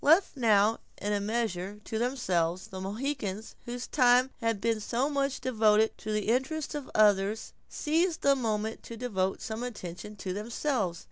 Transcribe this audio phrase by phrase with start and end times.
[0.03, 5.39] Left now in a measure to themselves, the Mohicans, whose time had been so much
[5.39, 10.99] devoted to the interests of others, seized the moment to devote some attention to themselves.